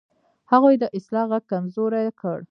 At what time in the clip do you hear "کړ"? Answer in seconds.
2.19-2.37